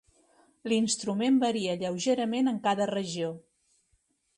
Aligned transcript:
L'instrument 0.73 1.37
varia 1.45 1.77
lleugerament 1.85 2.53
en 2.55 2.61
cada 2.69 2.93
regió. 2.97 3.33